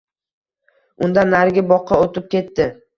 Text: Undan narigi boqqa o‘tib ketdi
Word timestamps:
Undan 1.09 1.31
narigi 1.37 1.67
boqqa 1.77 2.03
o‘tib 2.09 2.31
ketdi 2.37 2.73